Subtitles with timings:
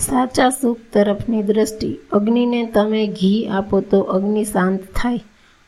[0.00, 1.96] સાચા સુખ તરફની દ્રષ્ટિ.
[2.12, 5.20] અગ્નિને તમે ઘી આપો તો અગ્નિ શાંત થાય.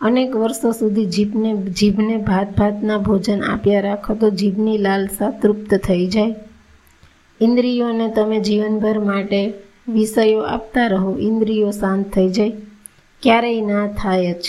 [0.00, 6.06] અનેક વર્ષો સુધી જીભને જીભને ભાત ભાતના ભોજન આપ્યા રાખો તો જીભની લાલસા તૃપ્ત થઈ
[6.06, 6.34] જાય.
[7.40, 9.52] ઇન્દ્રિયોને તમે જીવનભર માટે
[9.88, 12.52] વિષયો આપતા રહો, ઇન્દ્રિયો શાંત થઈ જાય.
[13.22, 14.44] ક્યારેય ના થાય જ.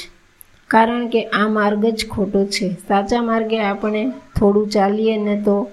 [0.67, 2.69] કારણ કે આ માર્ગ જ ખોટો છે.
[2.69, 5.69] સાચા માર્ગે આપણે થોડું ચાલીએ ને તો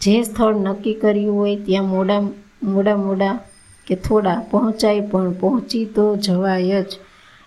[0.00, 2.20] જે સ્થળ નક્કી કર્યું હોય ત્યાં મોડા
[2.64, 3.38] મોડા મોડા
[3.86, 6.86] કે થોડા પહોંચાય પણ પહોંચી તો જવાય જ.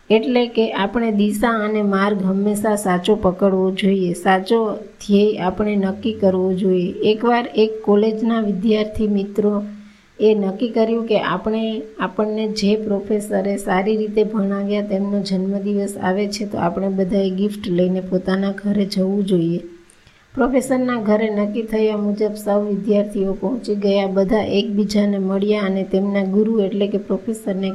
[0.09, 4.13] એટલે કે આપણે દિશા અને માર્ગ હંમેશા સાચો પકડવો જોઈએ.
[4.13, 6.91] સાચો ધ્યેય આપણે નક્કી કરવો જોઈએ.
[7.11, 9.63] એકવાર એક કોલેજના વિદ્યાર્થી મિત્રો
[10.19, 16.45] એ નક્કી કર્યું કે આપણે આપણને જે પ્રોફેસરે સારી રીતે ભણાવ્યા તેમનો જન્મદિવસ આવે છે
[16.45, 19.61] તો આપણે બધાએ ગિફ્ટ લઈને પોતાના ઘરે જવું જોઈએ.
[20.37, 24.07] પ્રોફેસરના ઘરે નક્કી થયા મુજબ સૌ વિદ્યાર્થીઓ પહોંચી ગયા.
[24.07, 27.71] બધા એકબીજાને મળ્યા અને તેમના ગુરુ એટલે કે પ્રોફેસરને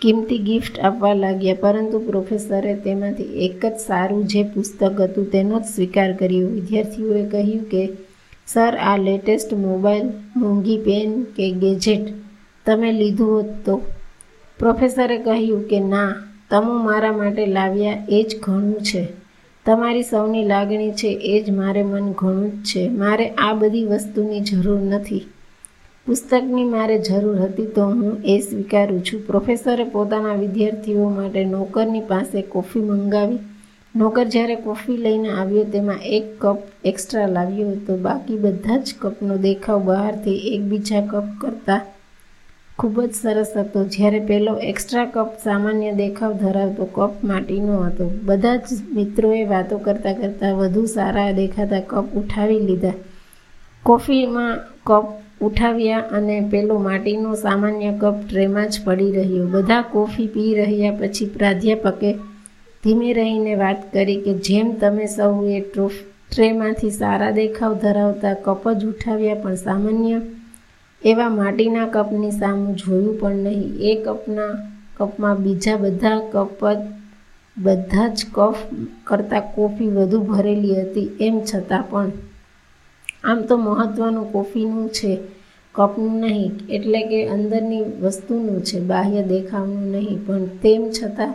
[0.00, 1.54] કિંમતી ગિફ્ટ આપવા લાગ્યા.
[1.54, 6.48] પરંતુ પ્રોફેસરે તેમાંથી એક જ સારું જે પુસ્તક હતું તેનો જ સ્વીકાર કર્યો.
[6.48, 7.88] વિદ્યાર્થીઓએ કહ્યું કે,
[8.46, 10.06] સર, આ લેટેસ્ટ મોબાઈલ,
[10.36, 12.12] મોંઘી પેન કે ગેજેટ
[12.66, 13.80] તમે લીધું હોત તો.
[14.58, 16.14] પ્રોફેસરે કહ્યું કે, ના,
[16.50, 19.21] તમે મારા માટે લાવ્યા એ જ ઘણું છે.
[19.66, 22.88] તમારી સૌની લાગણી છે એ જ મારે મન ઘણું જ છે.
[22.88, 25.24] મારે આ બધી વસ્તુની જરૂર નથી.
[26.06, 29.26] પુસ્તકની મારે જરૂર હતી તો હું એ સ્વીકારું છું.
[29.26, 33.38] પ્રોફેસરે પોતાના વિદ્યાર્થીઓ માટે નોકરની પાસે કોફી મંગાવી.
[33.96, 39.36] નોકર જ્યારે કોફી લઈને આવ્યો તેમાં એક કપ એક્સ્ટ્રા લાવ્યો તો બાકી બધા જ કપનો
[39.36, 41.80] દેખાવ બહારથી એકબીજા કપ કરતાં
[42.82, 43.84] ખૂબ જ સરસ હતો.
[43.84, 48.10] જ્યારે પેલો એક્સ્ટ્રા કપ સામાન્ય દેખાવ ધરાવતો કપ માટીનો હતો.
[48.22, 48.62] બધા જ
[48.94, 52.92] મિત્રોએ વાતો કરતાં કરતાં વધુ સારા દેખાતા કપ ઉઠાવી લીધા.
[53.82, 55.06] કોફીમાં કપ
[55.40, 59.46] ઉઠાવ્યા અને પેલો માટીનો સામાન્ય કપ ટ્રેમાં જ પડી રહ્યો.
[59.46, 62.12] બધા કોફી પી રહ્યા પછી પ્રાધ્યાપકે
[62.84, 65.92] ધીમે રહીને વાત કરી કે જેમ તમે સૌએ ટ્રોફ,
[66.32, 70.20] ટ્રેમાંથી સારા દેખાવ ધરાવતા કપ જ ઉઠાવ્યા પણ સામાન્ય
[71.04, 73.74] એવા માટીના કપની સામું જોયું પણ નહીં.
[73.80, 74.58] એ કપના
[74.96, 76.76] કપમાં બીજા બધા કપ
[77.58, 78.54] બધા જ કફ
[79.04, 81.10] કરતાં કોફી વધુ ભરેલી હતી.
[81.20, 82.10] એમ છતાં પણ.
[83.24, 85.18] આમ તો મહત્ત્વનું કોફીનું છે,
[85.74, 86.52] કપનું નહીં.
[86.70, 90.26] એટલે કે અંદરની વસ્તુનું છે, બાહ્ય દેખાવનું નહીં.
[90.26, 91.34] પણ તેમ છતાં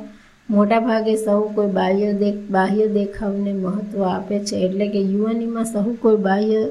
[0.50, 4.56] મોટાભાગે સહુ કોઈ બાહ્ય દેખ બાહ્ય દેખાવને મહત્ત્વ આપે છે.
[4.56, 6.66] એટલે કે યુવાનીમાં સહુ કોઈ બાહ્ય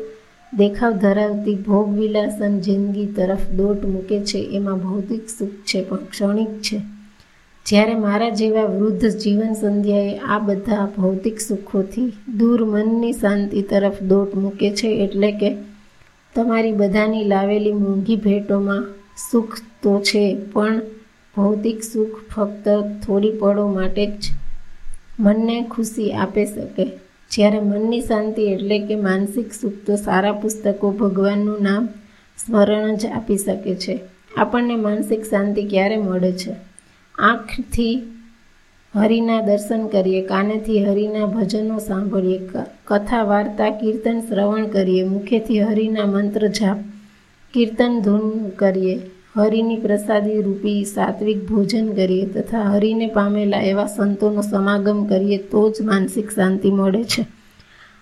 [0.52, 6.80] દેખાવ ધરાવતી ભોગવિલાસન જિંદગી તરફ દોટ મૂકે છે, એમાં ભૌતિક સુખ છે પણ ક્ષણિક છે.
[7.66, 14.34] જ્યારે મારા જેવા વૃદ્ધ જીવન સંધ્યાએ આ બધા ભૌતિક સુખોથી દૂર મનની શાંતિ તરફ દોટ
[14.34, 15.56] મૂકે છે, એટલે કે
[16.34, 18.84] તમારી બધાની લાવેલી મોંઘી ભેટોમાં
[19.30, 20.80] સુખ તો છે, પણ
[21.36, 22.68] ભૌતિક સુખ ફક્ત
[23.06, 24.24] થોડી પળો માટે જ
[25.20, 26.86] મનને ખુશી આપે શકે.
[27.36, 31.88] જ્યારે મનની શાંતિ એટલે કે માનસિક સુખ તો સારા પુસ્તકો ભગવાનનું નામ
[32.38, 34.00] સ્મરણ જ આપી શકે છે.
[34.36, 36.54] આપણને માનસિક શાંતિ ક્યારે મળે છે?
[37.18, 38.02] આંખથી
[38.94, 42.40] હરિના દર્શન કરીએ, કાનેથી હરિના ભજનો સાંભળીએ
[42.84, 46.76] કથા, વાર્તા, કીર્તન, શ્રવણ કરીએ, મુખેથી હરિના મંત્ર જાપ,
[47.54, 49.00] કીર્તન ધૂન કરીએ
[49.36, 55.82] હરિની પ્રસાદી રૂપી સાત્વિક ભોજન કરીએ તથા હરિને પામેલા એવા સંતોનો સમાગમ કરીએ તો જ
[55.82, 57.26] માનસિક શાંતિ મળે છે.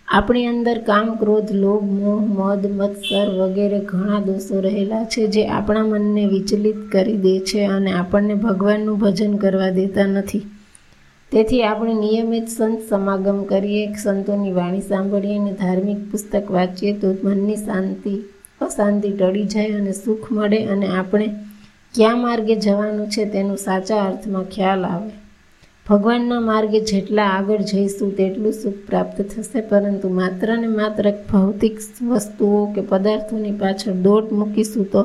[0.08, 5.82] આપણી અંદર કામ, ક્રોધ, લોભ, મોહ, મદ મત્સર વગેરે ઘણા દોષો રહેલા છે જે આપણા
[5.82, 10.42] મનને વિચલિત કરી દે છે અને આપણને ભગવાનનું ભજન કરવા દેતા નથી.
[11.32, 17.56] તેથી આપણે નિયમિત સંત સમાગમ કરીએ, સંતોની વાણી સાંભળીએ અને ધાર્મિક પુસ્તક વાંચીએ તો મનની
[17.56, 18.24] શાંતિ
[18.60, 21.28] અશાંતિ ટળી જાય અને સુખ મળે અને આપણે
[21.94, 25.10] ક્યાં માર્ગે જવાનું છે તેનું સાચા અર્થમાં ખ્યાલ આવે.
[25.86, 32.66] ભગવાનના માર્ગે જેટલા આગળ જઈશું તેટલું સુખ પ્રાપ્ત થશે, પરંતુ માત્ર ને માત્ર ભૌતિક વસ્તુઓ
[32.66, 35.02] કે પદાર્થોની પાછળ દોટ મૂકીશું તો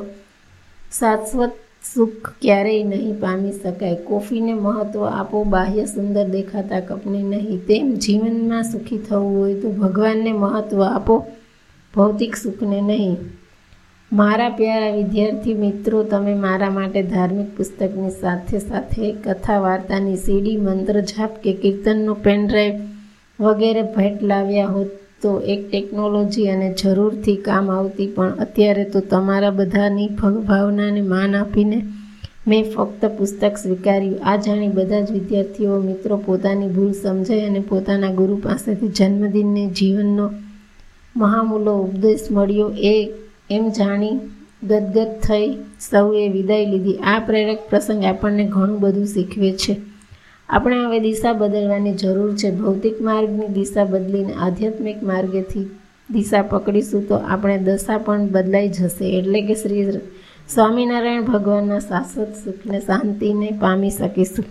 [0.98, 1.52] શાશ્વત
[1.94, 3.94] સુખ ક્યારેય નહીં પામી શકાય.
[3.94, 7.60] કોફીને મહત્ત્વ આપો, બાહ્ય સુંદર દેખાતા કપને નહીં.
[7.66, 11.26] તેમ જીવનમાં સુખી થવું હોય તો ભગવાનને મહત્ત્વ આપો,
[11.94, 13.16] ભૌતિક સુખને નહીં.
[14.12, 20.96] મારા પ્યારા વિદ્યાર્થી મિત્રો, તમે મારા માટે ધાર્મિક પુસ્તકની સાથે સાથે કથા વાર્તાની સીડી, મંત્ર
[21.02, 22.80] જાપ કે કીર્તનનો પેનડ્રાઈવ
[23.38, 24.90] વગેરે ભેટ લાવ્યા હોત
[25.22, 31.78] તો એક ટેકનોલોજી અને જરૂરથી કામ આવતી, પણ અત્યારે તો તમારા બધાની ભગભાવનાને માન આપીને
[32.48, 34.20] મેં ફક્ત પુસ્તક સ્વીકાર્યું.
[34.24, 40.28] આ જાણી બધા જ વિદ્યાર્થીઓ મિત્રો પોતાની ભૂલ સમજાય અને પોતાના ગુરુ પાસેથી જન્મદિનને જીવનનો
[41.14, 42.70] મહામૂલો ઉપદેશ મળ્યો.
[42.92, 42.96] એ
[43.50, 44.18] એમ જાણી
[44.62, 45.54] ગદગદ થઈ
[45.90, 46.94] સૌએ વિદાય લીધી.
[46.94, 49.76] આ પ્રેરક પ્રસંગ આપણને ઘણું બધું શીખવે છે.
[50.48, 52.50] આપણે હવે દિશા બદલવાની જરૂર છે.
[52.56, 55.70] ભૌતિક માર્ગની દિશા બદલીને આધ્યાત્મિક માર્ગેથી
[56.10, 59.18] દિશા પકડીશું તો આપણે દશા પણ બદલાઈ જશે.
[59.18, 59.90] એટલે કે શ્રી
[60.48, 64.44] સ્વામિનારાયણ ભગવાનના શાશ્વત સુખને શાંતિને પામી શકીશું.